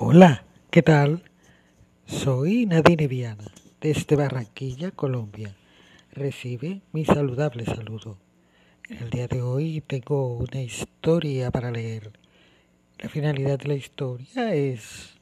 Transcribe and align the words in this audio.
Hola, 0.00 0.44
¿qué 0.70 0.80
tal? 0.80 1.24
Soy 2.06 2.66
Nadine 2.66 3.08
Viana, 3.08 3.50
desde 3.80 4.14
Barranquilla, 4.14 4.92
Colombia. 4.92 5.56
Recibe 6.12 6.82
mi 6.92 7.04
saludable 7.04 7.64
saludo. 7.64 8.16
En 8.88 8.98
el 8.98 9.10
día 9.10 9.26
de 9.26 9.42
hoy 9.42 9.80
tengo 9.80 10.36
una 10.36 10.62
historia 10.62 11.50
para 11.50 11.72
leer. 11.72 12.12
La 13.00 13.08
finalidad 13.08 13.58
de 13.58 13.66
la 13.66 13.74
historia 13.74 14.54
es 14.54 15.18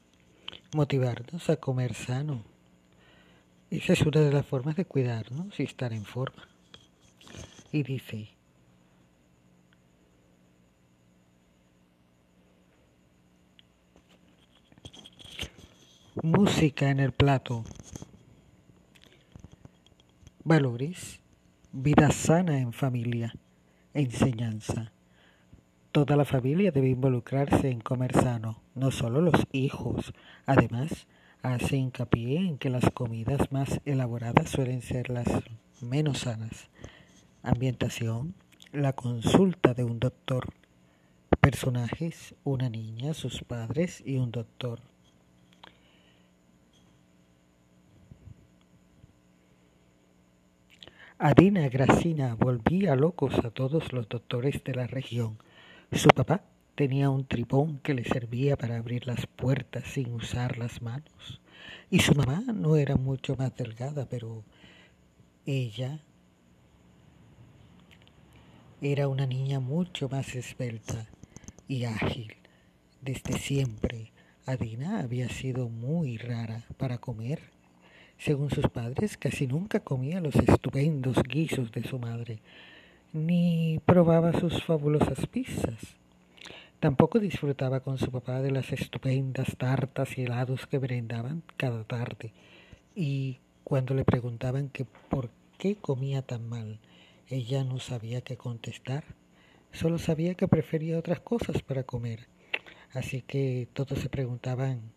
motivarnos 0.74 1.48
a 1.48 1.56
comer 1.56 1.94
sano. 1.94 2.44
Esa 3.70 3.94
es 3.94 4.02
una 4.02 4.20
de 4.20 4.30
las 4.30 4.44
formas 4.44 4.76
de 4.76 4.84
cuidarnos 4.84 5.58
y 5.58 5.62
estar 5.62 5.94
en 5.94 6.04
forma. 6.04 6.46
Y 7.72 7.82
dice, 7.82 8.28
Música 16.22 16.88
en 16.88 16.98
el 16.98 17.12
plato. 17.12 17.62
Valores. 20.44 21.20
Vida 21.72 22.10
sana 22.10 22.58
en 22.58 22.72
familia. 22.72 23.34
Enseñanza. 23.92 24.92
Toda 25.92 26.16
la 26.16 26.24
familia 26.24 26.70
debe 26.70 26.88
involucrarse 26.88 27.68
en 27.68 27.80
comer 27.80 28.14
sano, 28.14 28.62
no 28.74 28.92
solo 28.92 29.20
los 29.20 29.46
hijos. 29.52 30.14
Además, 30.46 31.06
hace 31.42 31.76
hincapié 31.76 32.38
en 32.38 32.56
que 32.56 32.70
las 32.70 32.90
comidas 32.92 33.52
más 33.52 33.82
elaboradas 33.84 34.48
suelen 34.48 34.80
ser 34.80 35.10
las 35.10 35.28
menos 35.82 36.20
sanas. 36.20 36.70
Ambientación. 37.42 38.34
La 38.72 38.94
consulta 38.94 39.74
de 39.74 39.84
un 39.84 40.00
doctor. 40.00 40.46
Personajes. 41.40 42.34
Una 42.42 42.70
niña, 42.70 43.12
sus 43.12 43.42
padres 43.44 44.02
y 44.06 44.16
un 44.16 44.30
doctor. 44.30 44.80
Adina 51.18 51.66
Gracina 51.70 52.34
volvía 52.34 52.94
locos 52.94 53.38
a 53.42 53.50
todos 53.50 53.94
los 53.94 54.06
doctores 54.06 54.62
de 54.64 54.74
la 54.74 54.86
región. 54.86 55.38
Su 55.90 56.10
papá 56.10 56.42
tenía 56.74 57.08
un 57.08 57.24
tripón 57.24 57.78
que 57.78 57.94
le 57.94 58.04
servía 58.04 58.58
para 58.58 58.76
abrir 58.76 59.06
las 59.06 59.26
puertas 59.26 59.84
sin 59.84 60.12
usar 60.12 60.58
las 60.58 60.82
manos. 60.82 61.40
Y 61.90 62.00
su 62.00 62.14
mamá 62.14 62.42
no 62.52 62.76
era 62.76 62.96
mucho 62.96 63.34
más 63.34 63.56
delgada, 63.56 64.06
pero 64.06 64.44
ella 65.46 66.00
era 68.82 69.08
una 69.08 69.24
niña 69.24 69.58
mucho 69.58 70.10
más 70.10 70.34
esbelta 70.34 71.06
y 71.66 71.84
ágil. 71.84 72.34
Desde 73.00 73.38
siempre, 73.38 74.12
Adina 74.44 75.00
había 75.00 75.30
sido 75.30 75.70
muy 75.70 76.18
rara 76.18 76.66
para 76.76 76.98
comer 76.98 77.55
según 78.18 78.50
sus 78.50 78.68
padres, 78.68 79.16
casi 79.16 79.46
nunca 79.46 79.80
comía 79.80 80.20
los 80.20 80.34
estupendos 80.36 81.22
guisos 81.22 81.70
de 81.72 81.84
su 81.84 81.98
madre, 81.98 82.40
ni 83.12 83.80
probaba 83.84 84.32
sus 84.38 84.62
fabulosas 84.62 85.26
pizzas. 85.26 85.96
Tampoco 86.80 87.18
disfrutaba 87.18 87.80
con 87.80 87.98
su 87.98 88.10
papá 88.10 88.42
de 88.42 88.50
las 88.50 88.72
estupendas 88.72 89.56
tartas 89.56 90.18
y 90.18 90.22
helados 90.22 90.66
que 90.66 90.78
brindaban 90.78 91.42
cada 91.56 91.84
tarde. 91.84 92.32
Y 92.94 93.38
cuando 93.64 93.94
le 93.94 94.04
preguntaban 94.04 94.68
que 94.68 94.84
por 94.84 95.30
qué 95.58 95.76
comía 95.76 96.22
tan 96.22 96.48
mal, 96.48 96.78
ella 97.28 97.64
no 97.64 97.80
sabía 97.80 98.20
qué 98.20 98.36
contestar. 98.36 99.04
Solo 99.72 99.98
sabía 99.98 100.34
que 100.34 100.48
prefería 100.48 100.98
otras 100.98 101.20
cosas 101.20 101.62
para 101.62 101.82
comer. 101.82 102.28
Así 102.92 103.22
que 103.22 103.68
todos 103.72 103.98
se 103.98 104.08
preguntaban 104.08 104.92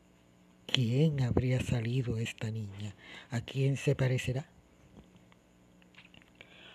quién 0.71 1.21
habría 1.21 1.61
salido 1.61 2.17
esta 2.17 2.51
niña, 2.51 2.95
a 3.31 3.41
quién 3.41 3.77
se 3.77 3.95
parecerá. 3.95 4.45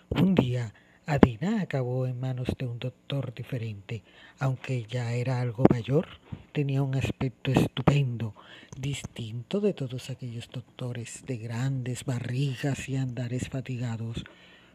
Un 0.09 0.35
día, 0.35 0.73
Adina 1.05 1.61
acabó 1.61 2.07
en 2.07 2.19
manos 2.19 2.49
de 2.57 2.65
un 2.65 2.79
doctor 2.79 3.33
diferente. 3.33 4.03
Aunque 4.39 4.85
ya 4.85 5.13
era 5.13 5.39
algo 5.39 5.63
mayor, 5.69 6.07
tenía 6.51 6.81
un 6.81 6.95
aspecto 6.95 7.51
estupendo, 7.51 8.35
distinto 8.77 9.61
de 9.61 9.73
todos 9.73 10.09
aquellos 10.09 10.49
doctores 10.49 11.23
de 11.25 11.37
grandes 11.37 12.05
barrigas 12.05 12.89
y 12.89 12.95
andares 12.95 13.49
fatigados. 13.49 14.23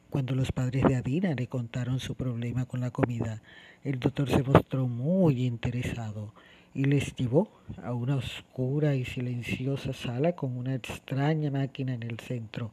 Cuando 0.09 0.34
los 0.34 0.50
padres 0.53 0.84
de 0.84 0.97
Adina 0.97 1.34
le 1.34 1.47
contaron 1.47 2.00
su 2.00 2.14
problema 2.14 2.64
con 2.64 2.80
la 2.80 2.91
comida, 2.91 3.42
el 3.84 3.98
doctor 3.98 4.28
se 4.28 4.42
mostró 4.42 4.88
muy 4.88 5.47
interesado 5.47 6.34
y 6.75 6.84
les 6.84 7.14
llevó 7.16 7.48
a 7.82 7.92
una 7.92 8.16
oscura 8.16 8.94
y 8.94 9.04
silenciosa 9.04 9.92
sala 9.92 10.32
con 10.32 10.56
una 10.56 10.75
extraña 10.75 11.50
máquina 11.50 11.94
en 11.94 12.04
el 12.04 12.20
centro, 12.20 12.72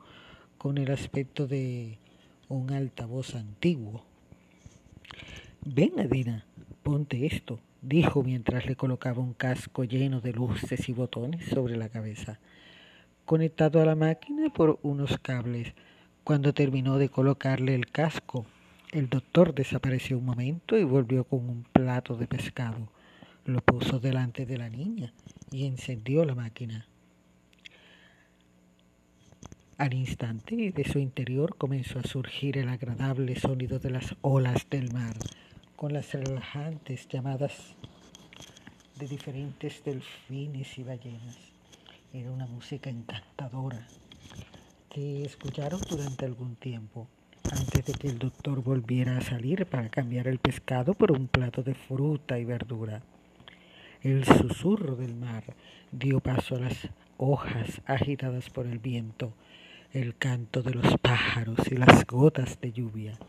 con 0.58 0.78
el 0.78 0.92
aspecto 0.92 1.48
de 1.48 1.98
un 2.48 2.72
altavoz 2.72 3.36
antiguo. 3.36 4.04
Ven, 5.66 6.00
Adina, 6.00 6.46
ponte 6.84 7.26
esto, 7.26 7.60
dijo 7.82 8.24
mientras 8.24 8.66
le 8.68 8.76
colocaba 8.76 9.22
un 9.22 9.34
casco 9.34 9.84
lleno 9.84 10.22
de 10.22 10.34
luces 10.34 10.88
y 10.90 10.94
botones 10.94 11.46
sobre 11.48 11.76
la 11.76 11.90
cabeza, 11.90 12.40
conectado 13.26 13.82
a 13.82 13.86
la 13.86 13.96
máquina 13.96 14.50
por 14.54 14.80
unos 14.84 15.18
cables. 15.18 15.74
Cuando 16.24 16.54
terminó 16.54 16.98
de 16.98 17.10
colocarle 17.10 17.74
el 17.74 17.88
casco, 17.88 18.46
el 18.92 19.10
doctor 19.10 19.56
desapareció 19.56 20.18
un 20.18 20.26
momento 20.26 20.78
y 20.78 20.84
volvió 20.84 21.24
con 21.24 21.50
un 21.50 21.64
plato 21.74 22.16
de 22.16 22.28
pescado 22.28 22.90
lo 23.48 23.62
puso 23.62 24.00
delante 24.00 24.46
de 24.46 24.58
la 24.58 24.70
niña 24.70 25.14
y 25.52 25.66
encendió 25.66 26.26
la 26.26 26.36
máquina. 26.36 26.86
Al 29.78 29.94
instante 29.94 30.72
de 30.72 30.84
su 30.84 31.00
interior 31.00 31.56
comenzó 31.56 32.00
a 32.00 32.04
surgir 32.04 32.58
el 32.58 32.68
agradable 32.68 33.40
sonido 33.40 33.80
de 33.80 33.92
las 33.92 34.16
olas 34.22 34.70
del 34.70 34.92
mar, 34.92 35.16
con 35.78 35.94
las 35.94 36.12
relajantes 36.14 37.08
llamadas 37.08 37.76
de 39.00 39.08
diferentes 39.08 39.82
delfines 39.84 40.78
y 40.78 40.84
ballenas. 40.84 41.38
Era 42.12 42.32
una 42.32 42.48
música 42.48 42.90
encantadora 42.90 43.88
que 44.90 45.24
escucharon 45.24 45.80
durante 45.90 46.26
algún 46.26 46.56
tiempo, 46.56 47.08
antes 47.52 47.86
de 47.86 47.94
que 47.94 48.08
el 48.10 48.20
doctor 48.20 48.62
volviera 48.62 49.18
a 49.18 49.22
salir 49.22 49.66
para 49.68 49.88
cambiar 49.88 50.28
el 50.28 50.40
pescado 50.40 50.96
por 50.96 51.14
un 51.14 51.28
plato 51.30 51.64
de 51.64 51.76
fruta 51.76 52.38
y 52.40 52.44
verdura. 52.44 53.04
El 54.08 54.24
susurro 54.24 54.96
del 54.96 55.16
mar 55.16 55.44
dio 55.92 56.22
paso 56.22 56.56
a 56.56 56.60
las 56.60 56.88
hojas 57.18 57.82
agitadas 57.86 58.50
por 58.50 58.66
el 58.66 58.80
viento, 58.80 59.34
el 59.92 60.16
canto 60.16 60.64
de 60.64 60.76
los 60.76 60.98
pájaros 61.00 61.60
y 61.70 61.76
las 61.76 62.08
gotas 62.08 62.62
de 62.62 62.72
lluvia. 62.72 63.20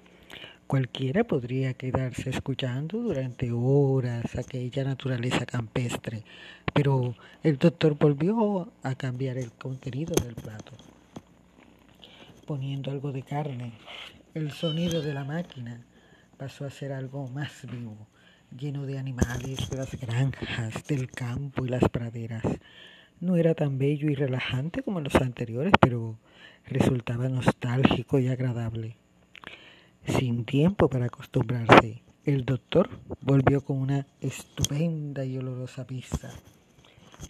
Cualquiera 0.68 1.24
podría 1.24 1.74
quedarse 1.74 2.30
escuchando 2.30 2.98
durante 2.98 3.50
horas 3.50 4.36
aquella 4.36 4.84
naturaleza 4.84 5.46
campestre, 5.46 6.22
pero 6.72 7.16
el 7.42 7.58
doctor 7.58 7.98
volvió 7.98 8.70
a 8.84 8.94
cambiar 8.94 9.36
el 9.36 9.50
contenido 9.50 10.14
del 10.24 10.36
plato, 10.36 10.74
poniendo 12.46 12.92
algo 12.92 13.10
de 13.10 13.24
carne. 13.24 13.72
El 14.32 14.52
sonido 14.52 15.02
de 15.02 15.12
la 15.12 15.24
máquina 15.24 15.80
pasó 16.36 16.64
a 16.66 16.70
ser 16.70 16.92
algo 16.92 17.26
más 17.26 17.66
vivo 17.68 18.06
lleno 18.56 18.86
de 18.86 18.98
animales 18.98 19.68
de 19.70 19.76
las 19.76 19.94
granjas, 20.00 20.84
del 20.86 21.10
campo 21.10 21.64
y 21.64 21.68
las 21.68 21.88
praderas. 21.88 22.44
No 23.20 23.36
era 23.36 23.54
tan 23.54 23.78
bello 23.78 24.10
y 24.10 24.14
relajante 24.14 24.82
como 24.82 25.00
los 25.00 25.14
anteriores, 25.16 25.72
pero 25.80 26.18
resultaba 26.66 27.28
nostálgico 27.28 28.18
y 28.18 28.28
agradable. 28.28 28.96
Sin 30.06 30.44
tiempo 30.44 30.88
para 30.88 31.06
acostumbrarse, 31.06 32.02
el 32.24 32.44
doctor 32.44 32.88
volvió 33.20 33.64
con 33.64 33.78
una 33.78 34.06
estupenda 34.20 35.24
y 35.24 35.36
olorosa 35.38 35.86
pizza 35.86 36.30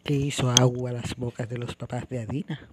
que 0.05 0.15
hizo 0.15 0.51
agua 0.51 0.91
a 0.91 0.95
las 0.95 1.17
bocas 1.17 1.49
de 1.49 1.59
los 1.59 1.75
papás 1.75 2.09
de 2.09 2.21
Adina. 2.21 2.69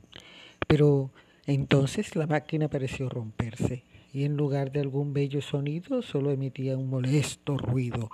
Pero 0.68 1.12
entonces 1.46 2.16
la 2.16 2.28
máquina 2.28 2.68
pareció 2.68 3.10
romperse 3.10 3.84
y 4.16 4.24
en 4.24 4.38
lugar 4.38 4.72
de 4.72 4.80
algún 4.80 5.12
bello 5.12 5.42
sonido 5.42 6.02
solo 6.02 6.32
emitía 6.32 6.78
un 6.78 6.90
molesto 6.90 7.58
ruido 7.58 8.10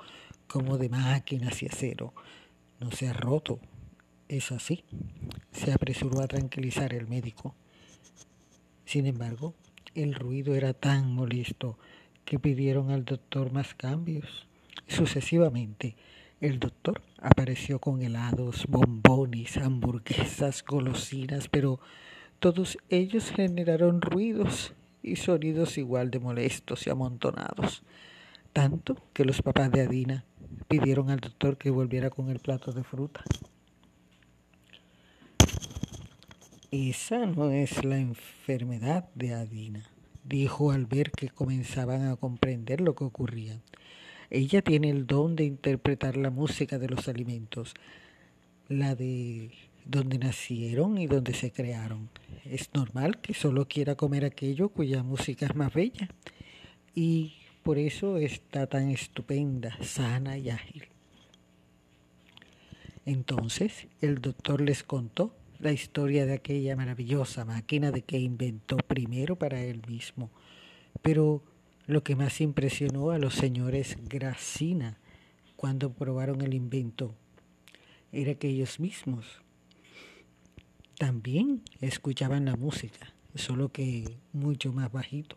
como 0.48 0.80
de 0.80 0.90
máquinas 0.90 1.62
y 1.62 1.68
acero. 1.68 2.16
No 2.80 2.90
se 2.90 3.08
ha 3.08 3.14
roto. 3.14 3.60
Es 4.28 4.52
así. 4.52 4.84
Se 5.52 5.72
apresuró 5.72 6.22
a 6.22 6.28
tranquilizar 6.28 6.96
el 6.96 7.08
médico. 7.08 7.54
Sin 8.84 9.06
embargo, 9.06 9.54
el 9.94 10.16
ruido 10.16 10.56
era 10.56 10.74
tan 10.74 11.14
molesto 11.14 11.78
que 12.26 12.40
pidieron 12.40 12.90
al 12.90 13.06
doctor 13.06 13.52
más 13.52 13.76
cambios. 13.76 14.48
Sucesivamente, 14.88 15.96
el 16.40 16.60
doctor 16.60 17.04
apareció 17.20 17.78
con 17.78 18.02
helados, 18.02 18.66
bombones, 18.68 19.56
hamburguesas, 19.58 20.66
golosinas, 20.66 21.48
pero 21.48 21.80
todos 22.40 22.80
ellos 22.90 23.30
generaron 23.30 24.02
ruidos 24.02 24.74
y 25.04 25.16
sonidos 25.16 25.78
igual 25.78 26.12
de 26.12 26.20
molestos 26.20 26.86
y 26.88 26.90
amontonados, 26.90 27.84
tanto 28.54 28.98
que 29.14 29.26
los 29.26 29.42
papás 29.42 29.72
de 29.72 29.82
Adina 29.82 30.26
pidieron 30.68 31.10
al 31.10 31.20
doctor 31.20 31.58
que 31.58 31.70
volviera 31.70 32.10
con 32.10 32.30
el 32.30 32.40
plato 32.40 32.72
de 32.72 32.84
fruta. 32.84 33.24
Esa 36.72 37.26
no 37.26 37.52
es 37.52 37.84
la 37.84 37.98
enfermedad 37.98 39.10
de 39.14 39.34
Adina, 39.34 39.90
dijo 40.24 40.72
al 40.72 40.86
ver 40.86 41.12
que 41.12 41.28
comenzaban 41.28 42.08
a 42.08 42.16
comprender 42.16 42.80
lo 42.80 42.96
que 42.96 43.04
ocurría. 43.04 43.60
Ella 44.30 44.62
tiene 44.62 44.90
el 44.90 45.06
don 45.06 45.36
de 45.36 45.44
interpretar 45.44 46.16
la 46.16 46.30
música 46.30 46.80
de 46.80 46.88
los 46.88 47.10
alimentos, 47.10 47.74
la 48.70 48.96
de 48.96 49.52
donde 49.84 50.18
nacieron 50.18 50.98
y 50.98 51.08
donde 51.08 51.34
se 51.34 51.52
crearon. 51.52 52.10
Es 52.52 52.70
normal 52.74 53.22
que 53.22 53.34
solo 53.34 53.66
quiera 53.66 53.96
comer 53.96 54.26
aquello 54.26 54.68
cuya 54.68 55.04
música 55.04 55.46
es 55.46 55.56
más 55.56 55.74
bella 55.74 56.10
y 56.94 57.36
por 57.64 57.78
eso 57.78 58.18
está 58.18 58.68
tan 58.68 58.90
estupenda, 58.90 59.78
sana 59.82 60.38
y 60.38 60.50
ágil. 60.50 60.84
Entonces 63.06 63.88
el 64.02 64.20
doctor 64.20 64.60
les 64.60 64.84
contó 64.84 65.34
la 65.60 65.72
historia 65.72 66.26
de 66.26 66.34
aquella 66.34 66.76
maravillosa 66.76 67.46
máquina 67.46 67.90
de 67.90 68.02
que 68.02 68.20
inventó 68.20 68.76
primero 68.76 69.38
para 69.38 69.62
él 69.62 69.82
mismo. 69.88 70.30
Pero 71.02 71.42
lo 71.88 72.04
que 72.04 72.18
más 72.18 72.42
impresionó 72.42 73.12
a 73.12 73.18
los 73.18 73.34
señores 73.34 73.96
Gracina 74.10 74.98
cuando 75.56 75.94
probaron 75.94 76.42
el 76.42 76.54
invento 76.54 77.16
era 78.12 78.36
que 78.36 78.50
ellos 78.50 78.82
mismos 78.82 79.42
también 81.02 81.64
escuchaban 81.80 82.46
la 82.46 82.56
música, 82.56 83.12
solo 83.34 83.70
que 83.70 84.20
mucho 84.34 84.72
más 84.72 84.92
bajito. 84.92 85.36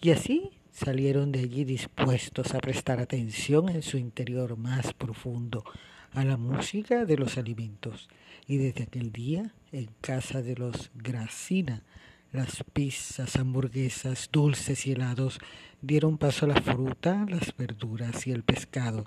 Y 0.00 0.10
así 0.10 0.52
salieron 0.70 1.32
de 1.32 1.40
allí 1.40 1.64
dispuestos 1.64 2.54
a 2.54 2.60
prestar 2.60 3.00
atención 3.00 3.68
en 3.68 3.82
su 3.82 3.98
interior 3.98 4.56
más 4.56 4.92
profundo 4.92 5.64
a 6.12 6.24
la 6.24 6.36
música 6.36 7.04
de 7.04 7.16
los 7.16 7.36
alimentos. 7.36 8.08
Y 8.46 8.58
desde 8.58 8.84
aquel 8.84 9.10
día, 9.10 9.52
en 9.72 9.90
casa 10.00 10.40
de 10.40 10.54
los 10.54 10.92
Gracina, 10.94 11.82
las 12.30 12.62
pizzas, 12.72 13.34
hamburguesas, 13.34 14.28
dulces 14.30 14.86
y 14.86 14.92
helados 14.92 15.40
dieron 15.82 16.16
paso 16.16 16.44
a 16.44 16.50
la 16.50 16.62
fruta, 16.62 17.26
las 17.28 17.56
verduras 17.56 18.24
y 18.28 18.30
el 18.30 18.44
pescado. 18.44 19.06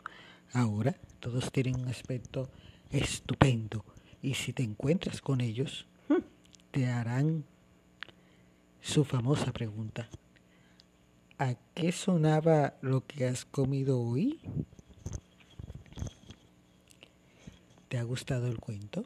Ahora 0.51 0.97
todos 1.21 1.53
tienen 1.53 1.79
un 1.79 1.87
aspecto 1.87 2.49
estupendo 2.89 3.85
y 4.23 4.35
si 4.35 4.53
te 4.53 4.63
encuentras 4.63 5.21
con 5.21 5.41
ellos, 5.41 5.85
te 6.71 6.87
harán 6.87 7.43
su 8.81 9.03
famosa 9.03 9.51
pregunta. 9.51 10.09
¿A 11.37 11.55
qué 11.75 11.91
sonaba 11.91 12.75
lo 12.81 13.05
que 13.05 13.27
has 13.27 13.43
comido 13.43 13.99
hoy? 13.99 14.39
¿Te 17.89 17.97
ha 17.97 18.03
gustado 18.03 18.47
el 18.47 18.59
cuento? 18.59 19.03